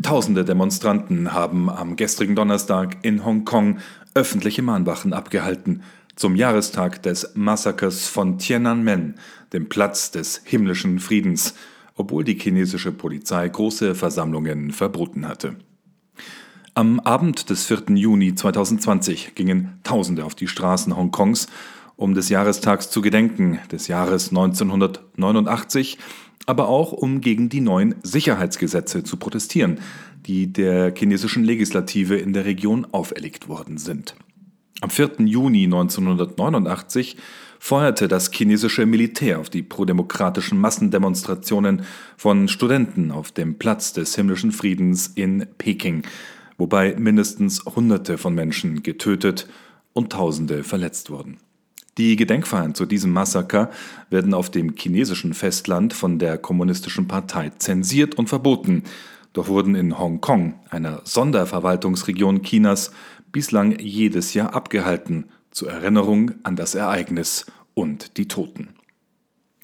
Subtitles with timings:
[0.00, 3.78] Tausende Demonstranten haben am gestrigen Donnerstag in Hongkong
[4.14, 5.82] öffentliche Mahnwachen abgehalten
[6.16, 9.16] zum Jahrestag des Massakers von Tiananmen,
[9.52, 11.54] dem Platz des himmlischen Friedens,
[11.96, 15.56] obwohl die chinesische Polizei große Versammlungen verboten hatte.
[16.74, 17.96] Am Abend des 4.
[17.96, 21.48] Juni 2020 gingen Tausende auf die Straßen Hongkongs,
[21.96, 25.98] um des Jahrestags zu gedenken, des Jahres 1989,
[26.46, 29.80] aber auch um gegen die neuen Sicherheitsgesetze zu protestieren,
[30.26, 34.14] die der chinesischen Legislative in der Region auferlegt worden sind.
[34.80, 35.12] Am 4.
[35.20, 37.16] Juni 1989
[37.60, 41.82] feuerte das chinesische Militär auf die prodemokratischen Massendemonstrationen
[42.16, 46.02] von Studenten auf dem Platz des himmlischen Friedens in Peking,
[46.58, 49.46] wobei mindestens Hunderte von Menschen getötet
[49.92, 51.38] und Tausende verletzt wurden.
[51.98, 53.70] Die Gedenkfeiern zu diesem Massaker
[54.08, 58.84] werden auf dem chinesischen Festland von der Kommunistischen Partei zensiert und verboten,
[59.34, 62.92] doch wurden in Hongkong, einer Sonderverwaltungsregion Chinas,
[63.30, 67.44] bislang jedes Jahr abgehalten, zur Erinnerung an das Ereignis
[67.74, 68.70] und die Toten.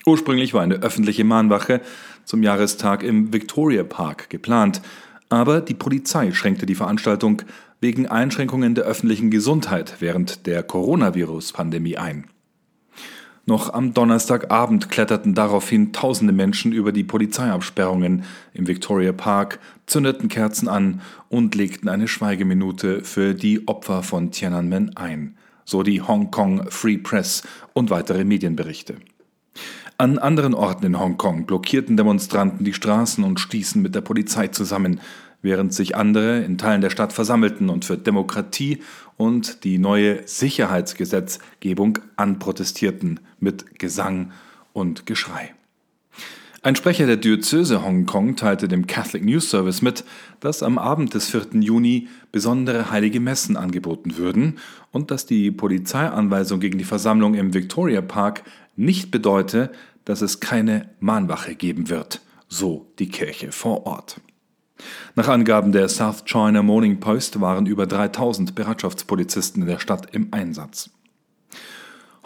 [0.06, 1.80] Ursprünglich war eine öffentliche Mahnwache
[2.24, 4.82] zum Jahrestag im Victoria Park geplant,
[5.28, 7.42] aber die Polizei schränkte die Veranstaltung
[7.80, 12.26] wegen Einschränkungen der öffentlichen Gesundheit während der Coronavirus-Pandemie ein.
[13.48, 20.68] Noch am Donnerstagabend kletterten daraufhin tausende Menschen über die Polizeiabsperrungen im Victoria Park, zündeten Kerzen
[20.68, 26.66] an und legten eine Schweigeminute für die Opfer von Tiananmen ein, so die Hong Kong
[26.68, 28.96] Free Press und weitere Medienberichte.
[30.00, 35.00] An anderen Orten in Hongkong blockierten Demonstranten die Straßen und stießen mit der Polizei zusammen,
[35.42, 38.80] während sich andere in Teilen der Stadt versammelten und für Demokratie
[39.16, 44.30] und die neue Sicherheitsgesetzgebung anprotestierten mit Gesang
[44.72, 45.52] und Geschrei.
[46.60, 50.04] Ein Sprecher der Diözese Hongkong teilte dem Catholic News Service mit,
[50.40, 51.60] dass am Abend des 4.
[51.60, 54.58] Juni besondere heilige Messen angeboten würden
[54.90, 58.42] und dass die Polizeianweisung gegen die Versammlung im Victoria Park
[58.74, 59.70] nicht bedeute,
[60.04, 64.20] dass es keine Mahnwache geben wird, so die Kirche vor Ort.
[65.14, 70.28] Nach Angaben der South China Morning Post waren über 3000 Bereitschaftspolizisten in der Stadt im
[70.32, 70.90] Einsatz.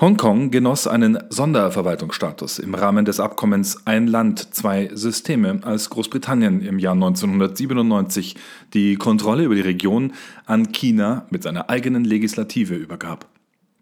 [0.00, 6.78] Hongkong genoss einen Sonderverwaltungsstatus im Rahmen des Abkommens Ein Land, zwei Systeme, als Großbritannien im
[6.78, 8.36] Jahr 1997
[8.74, 10.12] die Kontrolle über die Region
[10.46, 13.28] an China mit seiner eigenen Legislative übergab.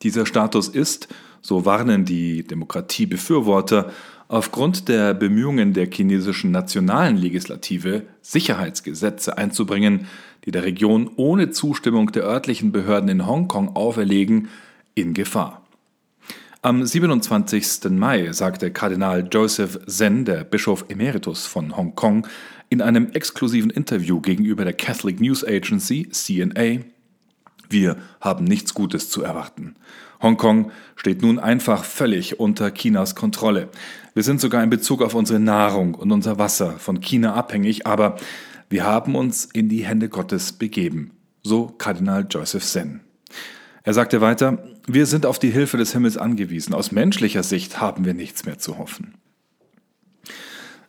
[0.02, 1.08] Dieser Status ist,
[1.40, 3.90] so warnen die Demokratiebefürworter,
[4.28, 10.06] aufgrund der Bemühungen der chinesischen nationalen Legislative, Sicherheitsgesetze einzubringen,
[10.44, 14.48] die der Region ohne Zustimmung der örtlichen Behörden in Hongkong auferlegen,
[14.94, 15.59] in Gefahr.
[16.62, 17.88] Am 27.
[17.88, 22.26] Mai sagte Kardinal Joseph Zen, der Bischof Emeritus von Hongkong,
[22.68, 26.84] in einem exklusiven Interview gegenüber der Catholic News Agency CNA,
[27.70, 29.76] wir haben nichts Gutes zu erwarten.
[30.20, 33.70] Hongkong steht nun einfach völlig unter Chinas Kontrolle.
[34.12, 38.16] Wir sind sogar in Bezug auf unsere Nahrung und unser Wasser von China abhängig, aber
[38.68, 41.12] wir haben uns in die Hände Gottes begeben.
[41.42, 43.00] So Kardinal Joseph Zen.
[43.82, 46.74] Er sagte weiter, wir sind auf die Hilfe des Himmels angewiesen.
[46.74, 49.14] Aus menschlicher Sicht haben wir nichts mehr zu hoffen.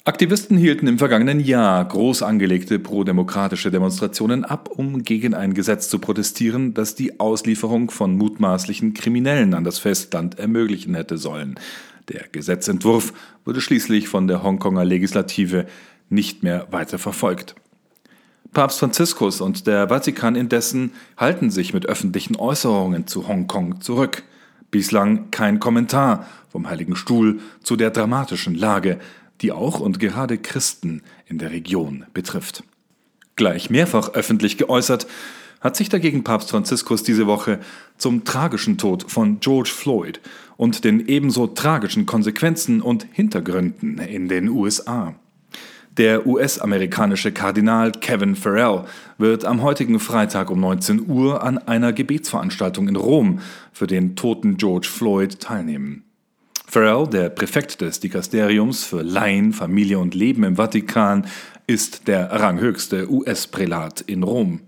[0.04, 6.00] Aktivisten hielten im vergangenen Jahr groß angelegte prodemokratische Demonstrationen ab, um gegen ein Gesetz zu
[6.00, 11.60] protestieren, das die Auslieferung von mutmaßlichen Kriminellen an das Festland ermöglichen hätte sollen.
[12.10, 13.14] Der Gesetzentwurf
[13.46, 15.68] wurde schließlich von der Hongkonger Legislative
[16.10, 17.54] nicht mehr weiter verfolgt.
[18.54, 24.24] Papst Franziskus und der Vatikan indessen halten sich mit öffentlichen Äußerungen zu Hongkong zurück.
[24.72, 29.00] Bislang kein Kommentar vom Heiligen Stuhl zu der dramatischen Lage,
[29.40, 32.64] die auch und gerade Christen in der Region betrifft.
[33.38, 35.08] Gleich mehrfach öffentlich geäußert
[35.62, 37.60] hat sich dagegen Papst Franziskus diese Woche
[37.98, 40.20] zum tragischen Tod von George Floyd
[40.58, 45.16] und den ebenso tragischen Konsequenzen und Hintergründen in den USA.
[45.98, 48.86] Der US-amerikanische Kardinal Kevin Farrell
[49.18, 53.40] wird am heutigen Freitag um 19 Uhr an einer Gebetsveranstaltung in Rom
[53.74, 56.04] für den toten George Floyd teilnehmen.
[56.66, 61.28] Farrell, der Präfekt des Dikasteriums für Laien, Familie und Leben im Vatikan,
[61.68, 64.62] ist der ranghöchste US-Prälat in Rom.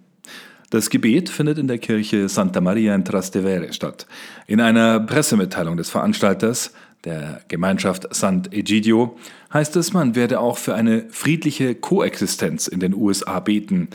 [0.72, 4.08] Das Gebet findet in der Kirche Santa Maria in Trastevere statt.
[4.48, 6.74] In einer Pressemitteilung des Veranstalters,
[7.06, 9.18] der Gemeinschaft Sant'Egidio,
[9.54, 13.90] heißt es, man werde auch für eine friedliche Koexistenz in den USA beten,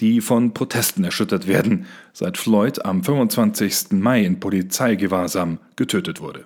[0.00, 3.92] die von Protesten erschüttert werden, seit Floyd am 25.
[3.92, 6.44] Mai in Polizeigewahrsam getötet wurde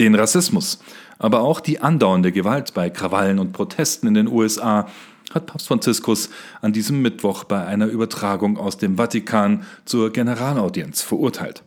[0.00, 0.80] den Rassismus,
[1.18, 4.88] aber auch die andauernde Gewalt bei Krawallen und Protesten in den USA
[5.32, 6.30] hat Papst Franziskus
[6.60, 11.62] an diesem Mittwoch bei einer Übertragung aus dem Vatikan zur Generalaudienz verurteilt.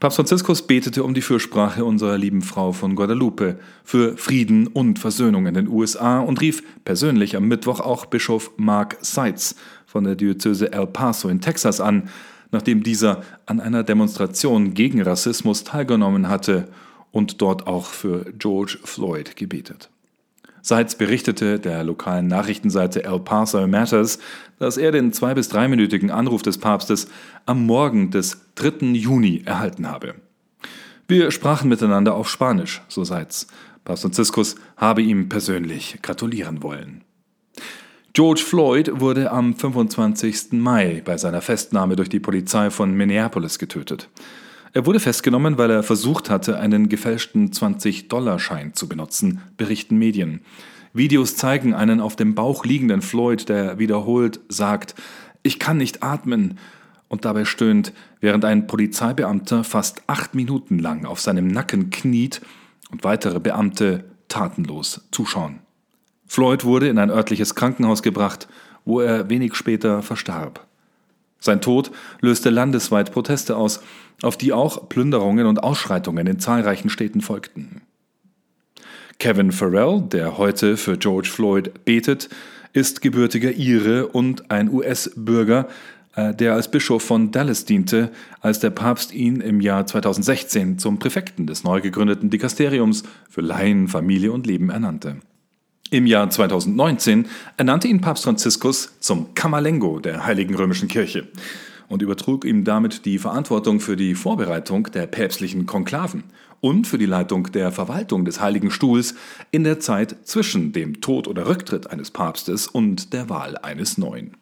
[0.00, 5.46] Papst Franziskus betete um die Fürsprache unserer lieben Frau von Guadalupe für Frieden und Versöhnung
[5.46, 9.54] in den USA und rief persönlich am Mittwoch auch Bischof Mark Seitz
[9.86, 12.08] von der Diözese El Paso in Texas an,
[12.50, 16.68] nachdem dieser an einer Demonstration gegen Rassismus teilgenommen hatte
[17.12, 19.90] und dort auch für George Floyd gebetet.
[20.66, 24.18] Seitz berichtete der lokalen Nachrichtenseite El Paso Matters,
[24.58, 27.06] dass er den zwei- bis dreiminütigen Anruf des Papstes
[27.44, 28.94] am Morgen des 3.
[28.94, 30.14] Juni erhalten habe.
[31.06, 33.46] Wir sprachen miteinander auf Spanisch, so Seitz.
[33.84, 37.04] Papst Franziskus habe ihm persönlich gratulieren wollen.
[38.14, 40.52] George Floyd wurde am 25.
[40.52, 44.08] Mai bei seiner Festnahme durch die Polizei von Minneapolis getötet.
[44.74, 50.40] Er wurde festgenommen, weil er versucht hatte, einen gefälschten 20-Dollar-Schein zu benutzen, berichten Medien.
[50.92, 54.96] Videos zeigen einen auf dem Bauch liegenden Floyd, der wiederholt sagt,
[55.44, 56.58] ich kann nicht atmen
[57.06, 62.40] und dabei stöhnt, während ein Polizeibeamter fast acht Minuten lang auf seinem Nacken kniet
[62.90, 65.60] und weitere Beamte tatenlos zuschauen.
[66.26, 68.48] Floyd wurde in ein örtliches Krankenhaus gebracht,
[68.84, 70.66] wo er wenig später verstarb.
[71.44, 71.90] Sein Tod
[72.22, 73.82] löste landesweit Proteste aus,
[74.22, 77.82] auf die auch Plünderungen und Ausschreitungen in zahlreichen Städten folgten.
[79.18, 82.30] Kevin Farrell, der heute für George Floyd betet,
[82.72, 85.68] ist gebürtiger Ire und ein US-Bürger,
[86.16, 88.10] äh, der als Bischof von Dallas diente,
[88.40, 93.88] als der Papst ihn im Jahr 2016 zum Präfekten des neu gegründeten Dikasteriums für Laien,
[93.88, 95.16] Familie und Leben ernannte.
[95.94, 101.28] Im Jahr 2019 ernannte ihn Papst Franziskus zum Kamalengo der Heiligen Römischen Kirche
[101.86, 106.24] und übertrug ihm damit die Verantwortung für die Vorbereitung der päpstlichen Konklaven
[106.60, 109.14] und für die Leitung der Verwaltung des Heiligen Stuhls
[109.52, 114.36] in der Zeit zwischen dem Tod oder Rücktritt eines Papstes und der Wahl eines neuen.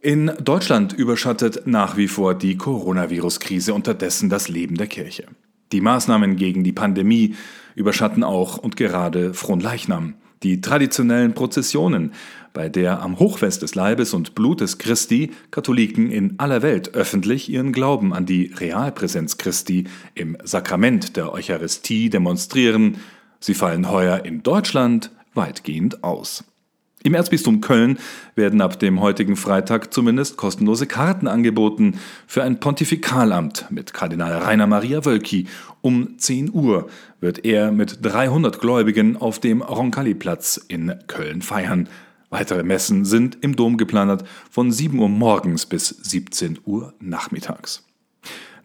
[0.00, 5.24] In Deutschland überschattet nach wie vor die Coronavirus-Krise unterdessen das Leben der Kirche.
[5.72, 7.34] Die Maßnahmen gegen die Pandemie
[7.74, 12.12] überschatten auch und gerade Fronleichnam, die traditionellen Prozessionen,
[12.52, 17.72] bei der am Hochfest des Leibes und Blutes Christi Katholiken in aller Welt öffentlich ihren
[17.72, 19.84] Glauben an die Realpräsenz Christi
[20.14, 22.98] im Sakrament der Eucharistie demonstrieren,
[23.40, 26.44] sie fallen heuer in Deutschland weitgehend aus.
[27.06, 28.00] Im Erzbistum Köln
[28.34, 34.66] werden ab dem heutigen Freitag zumindest kostenlose Karten angeboten für ein Pontifikalamt mit Kardinal Rainer
[34.66, 35.46] Maria Wölki.
[35.82, 36.88] Um 10 Uhr
[37.20, 41.88] wird er mit 300 Gläubigen auf dem Roncalli-Platz in Köln feiern.
[42.30, 47.85] Weitere Messen sind im Dom geplant von 7 Uhr morgens bis 17 Uhr nachmittags.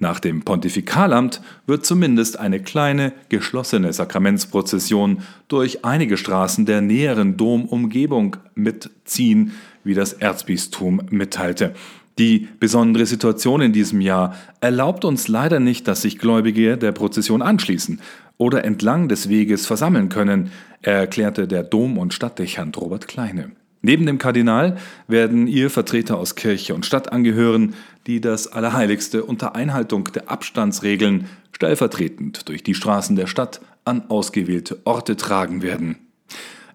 [0.02, 8.38] Nach dem Pontifikalamt wird zumindest eine kleine, geschlossene Sakramentsprozession durch einige Straßen der näheren Domumgebung
[8.56, 9.52] mitziehen,
[9.84, 11.76] wie das Erzbistum mitteilte.
[12.18, 17.44] Die besondere Situation in diesem Jahr erlaubt uns leider nicht, dass sich Gläubige der Prozession
[17.44, 18.02] anschließen
[18.38, 20.50] oder entlang des Weges versammeln können,
[20.82, 23.52] erklärte der Dom- und Stadtdechant Robert Kleine.
[23.82, 27.74] Neben dem Kardinal werden ihr Vertreter aus Kirche und Stadt angehören,
[28.06, 34.80] die das Allerheiligste unter Einhaltung der Abstandsregeln stellvertretend durch die Straßen der Stadt an ausgewählte
[34.84, 35.98] Orte tragen werden.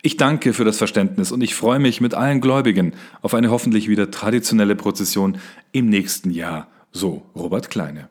[0.02, 2.92] Ich danke für das Verständnis und ich freue mich mit allen Gläubigen
[3.22, 5.38] auf eine hoffentlich wieder traditionelle Prozession
[5.72, 8.08] im nächsten Jahr, so Robert Kleine.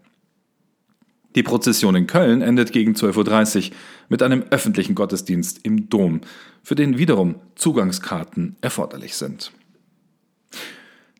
[1.35, 3.75] Die Prozession in Köln endet gegen 12.30 Uhr
[4.07, 6.21] mit einem öffentlichen Gottesdienst im Dom,
[6.63, 9.51] für den wiederum Zugangskarten erforderlich sind.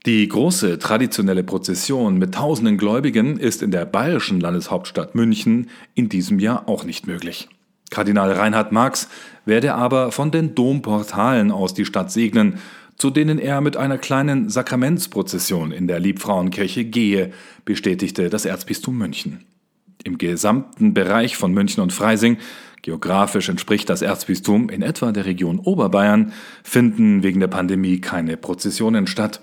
[0.05, 6.39] Die große traditionelle Prozession mit tausenden Gläubigen ist in der bayerischen Landeshauptstadt München in diesem
[6.39, 7.49] Jahr auch nicht möglich.
[7.89, 9.09] Kardinal Reinhard Marx
[9.45, 12.59] werde aber von den Domportalen aus die Stadt segnen,
[12.97, 17.33] zu denen er mit einer kleinen Sakramentsprozession in der Liebfrauenkirche gehe,
[17.65, 19.43] bestätigte das Erzbistum München.
[20.05, 22.37] Im gesamten Bereich von München und Freising,
[22.83, 26.31] geografisch entspricht das Erzbistum in etwa der Region Oberbayern,
[26.63, 29.41] finden wegen der Pandemie keine Prozessionen statt.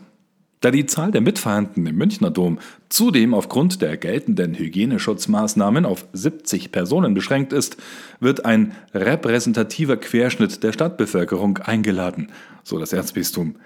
[0.63, 6.71] Da die Zahl der Mitfeiernden im Münchner Dom zudem aufgrund der geltenden Hygieneschutzmaßnahmen auf 70
[6.71, 7.77] Personen beschränkt ist,
[8.21, 12.29] wird ein repräsentativer Querschnitt der Stadtbevölkerung eingeladen,
[12.63, 13.57] so das Erzbistum.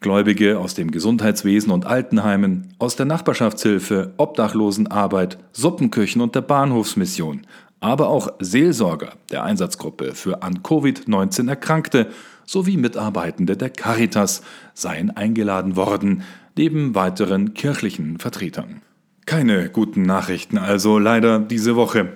[0.00, 7.42] Gläubige aus dem Gesundheitswesen und Altenheimen, aus der Nachbarschaftshilfe, Obdachlosenarbeit, Suppenküchen und der Bahnhofsmission,
[7.80, 12.06] aber auch Seelsorger der Einsatzgruppe für an Covid-19 Erkrankte
[12.46, 16.22] sowie Mitarbeitende der Caritas seien eingeladen worden,
[16.56, 18.82] neben weiteren kirchlichen Vertretern.
[19.26, 22.14] Keine guten Nachrichten also leider diese Woche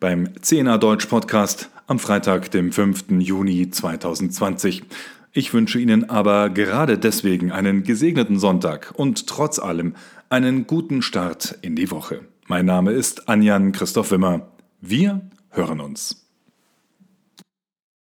[0.00, 3.06] beim 10er Deutsch Podcast am Freitag, dem 5.
[3.18, 4.82] Juni 2020.
[5.32, 9.94] Ich wünsche Ihnen aber gerade deswegen einen gesegneten Sonntag und trotz allem
[10.30, 12.22] einen guten Start in die Woche.
[12.48, 14.48] Mein Name ist Anjan Christoph Wimmer.
[14.80, 16.25] Wir hören uns.